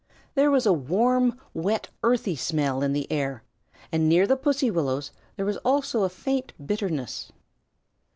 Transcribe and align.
There 0.33 0.49
was 0.49 0.65
a 0.65 0.73
warm, 0.73 1.39
wet, 1.53 1.89
earthy 2.01 2.35
smell 2.35 2.81
in 2.81 2.91
the 2.91 3.05
air, 3.11 3.43
and 3.91 4.09
near 4.09 4.25
the 4.25 4.35
pussy 4.35 4.71
willows 4.71 5.11
there 5.35 5.45
was 5.45 5.57
also 5.57 6.01
a 6.01 6.09
faint 6.09 6.53
bitterness. 6.65 7.31